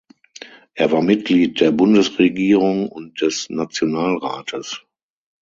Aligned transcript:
Er 0.73 0.91
war 0.91 1.03
Mitglied 1.03 1.59
der 1.61 1.71
Bundesregierung 1.71 2.89
und 2.89 3.21
des 3.21 3.51
Nationalrates. 3.51 4.81